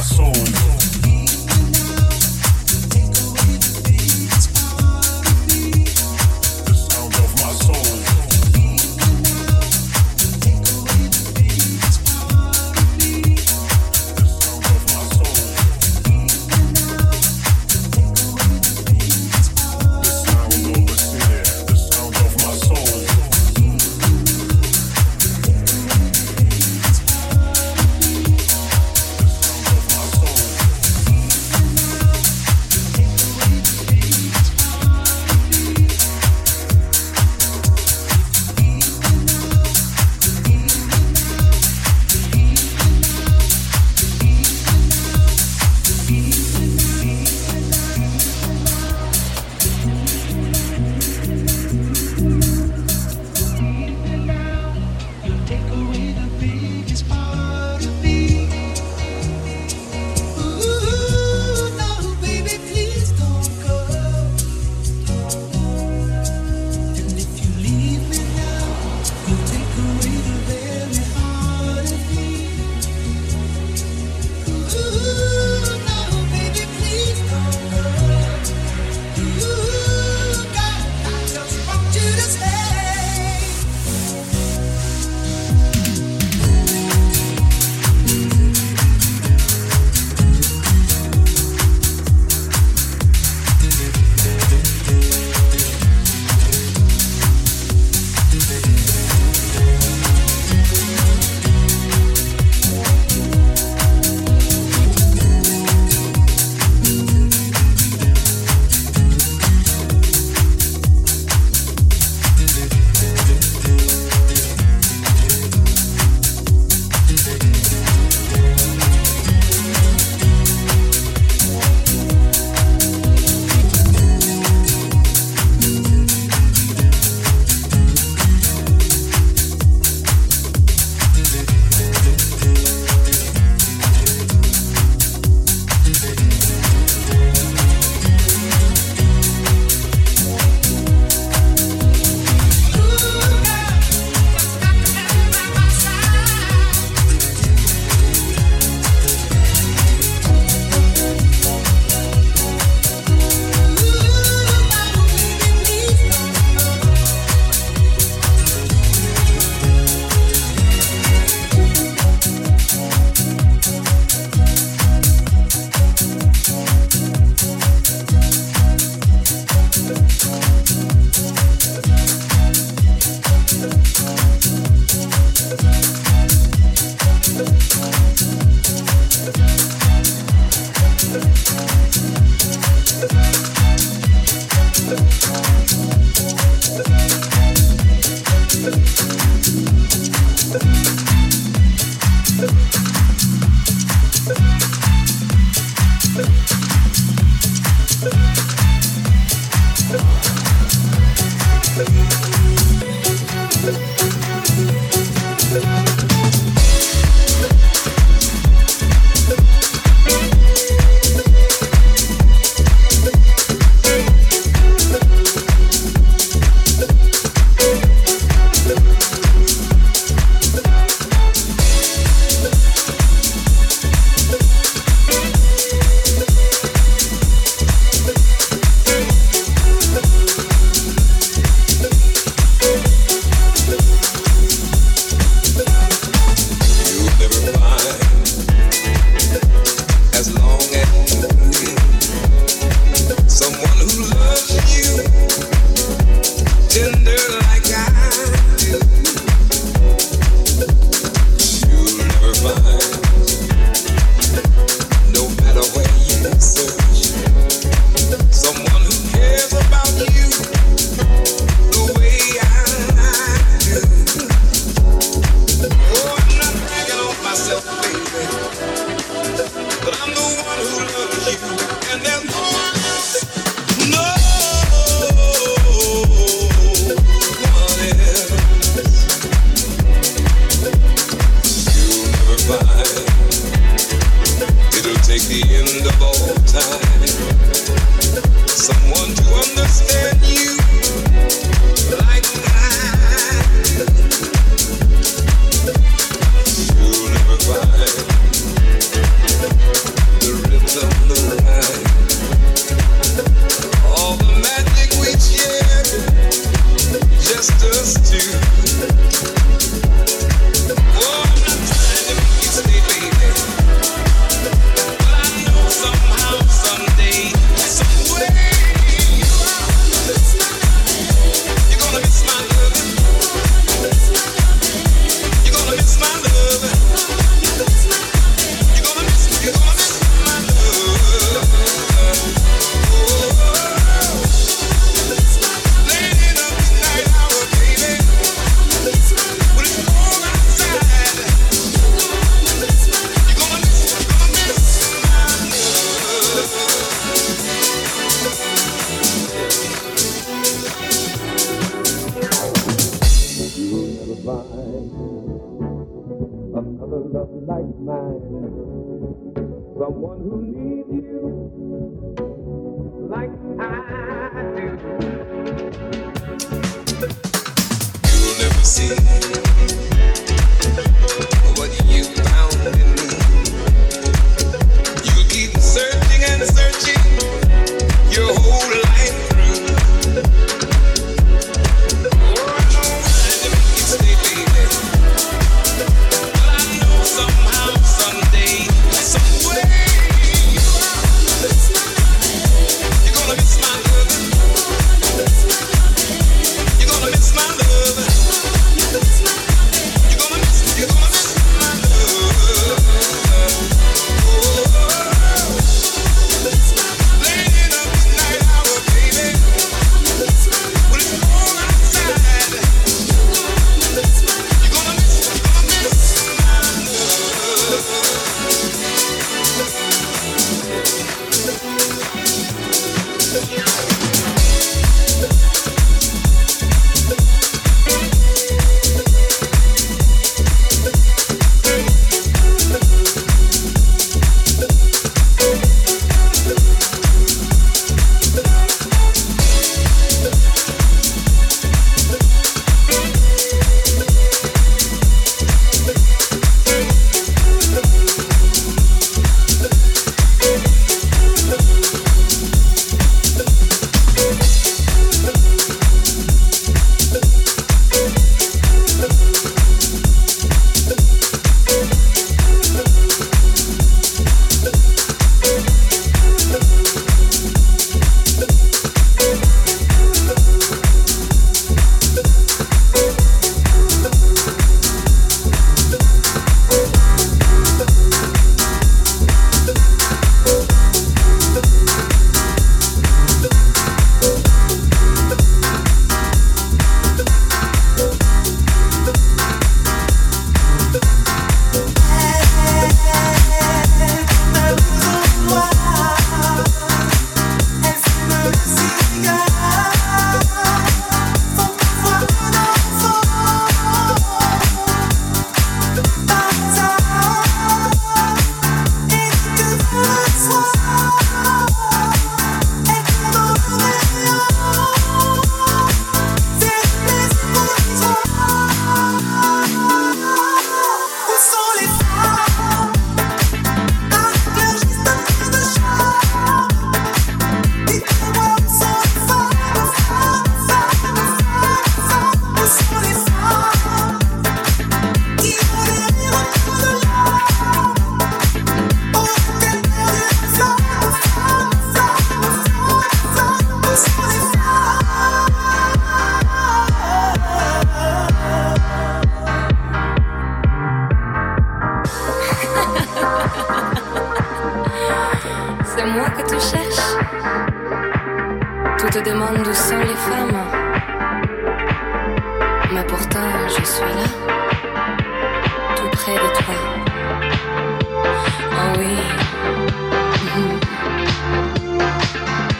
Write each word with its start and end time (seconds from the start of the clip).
passou. 0.00 0.69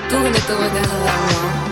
Doing 0.08 0.34
it 0.34 0.44
the 0.48 0.56
way. 0.58 1.69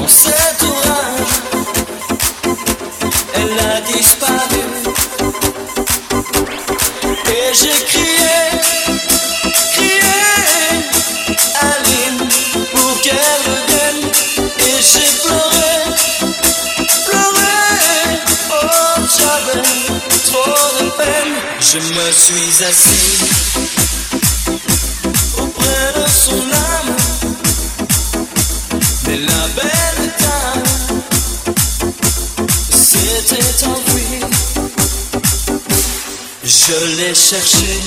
Dans 0.00 0.08
cet 0.08 0.62
orage, 0.62 1.28
elle 3.34 3.58
a 3.58 3.80
disparu. 3.82 4.62
Et 7.26 7.52
j'ai 7.52 7.84
crié, 7.84 8.38
crié 9.74 10.00
Aline 11.60 12.28
pour 12.72 13.00
qu'elle 13.02 13.44
me 13.46 13.60
Et 14.68 14.80
j'ai 14.80 15.10
pleuré, 15.22 15.72
pleuré. 17.06 17.58
Oh, 18.52 19.02
j'avais 19.18 19.62
trop 20.24 20.82
de 20.82 20.90
peine. 20.96 21.34
Je 21.60 21.78
me 21.78 22.10
suis 22.10 22.64
assise 22.64 23.20
Auprès 25.36 25.92
de 25.94 26.08
son 26.08 26.40
âme, 26.40 26.96
mais 29.06 29.18
la 29.18 29.48
belle 29.54 29.79
Je 36.70 36.76
l'ai 36.98 37.14
cherché, 37.16 37.80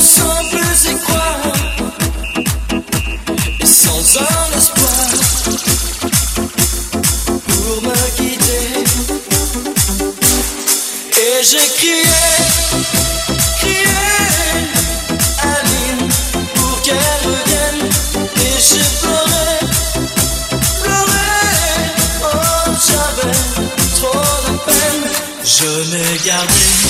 sans 0.00 0.48
plus 0.50 0.90
y 0.90 0.98
croire, 1.04 1.52
et 3.60 3.64
sans 3.64 4.18
un 4.18 4.58
espoir 4.58 5.08
pour 7.46 7.82
me 7.82 8.16
guider. 8.16 8.84
Et 11.16 11.44
j'ai 11.44 11.68
crié. 11.76 12.37
Je 25.60 25.64
me 25.64 26.24
gardais 26.24 26.87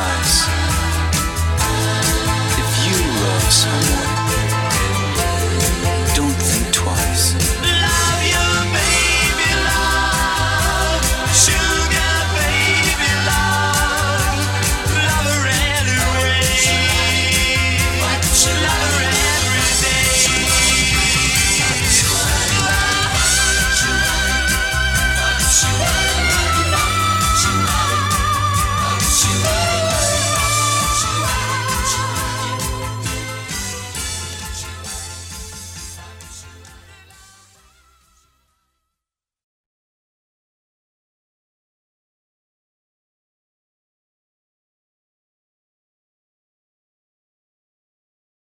Vibes. 0.00 0.39